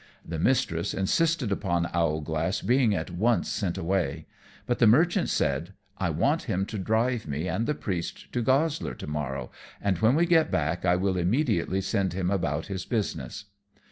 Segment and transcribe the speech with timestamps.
[0.25, 4.25] The mistress insisted upon Owlglass being at once sent away;
[4.65, 8.95] but the Merchant said, "I want him to drive me and the priest to Goslar
[8.95, 13.45] to morrow, and when we get back I will immediately send him about his business."